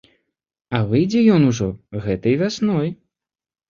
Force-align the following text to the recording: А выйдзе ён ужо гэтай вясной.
А 0.77 0.79
выйдзе 0.93 1.23
ён 1.35 1.47
ужо 1.53 1.69
гэтай 2.09 2.43
вясной. 2.45 2.95